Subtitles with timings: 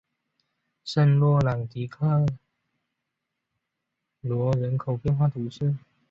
[0.83, 2.25] 圣洛朗迪克
[4.21, 5.75] 罗人口变化图示